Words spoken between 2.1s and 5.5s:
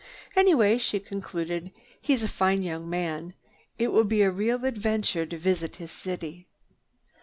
a fine young man. It will be a real adventure to